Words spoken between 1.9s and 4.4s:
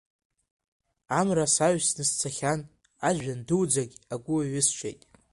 сцахьан, ажәҩан дуӡӡагь агәы